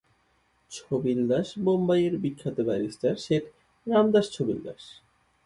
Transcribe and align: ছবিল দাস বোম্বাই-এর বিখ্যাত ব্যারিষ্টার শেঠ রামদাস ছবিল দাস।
ছবিল 0.71 1.19
দাস 1.27 1.47
বোম্বাই-এর 1.57 2.15
বিখ্যাত 2.17 2.57
ব্যারিষ্টার 2.59 3.15
শেঠ 3.15 3.43
রামদাস 3.87 4.25
ছবিল 4.31 4.59
দাস। 4.63 4.83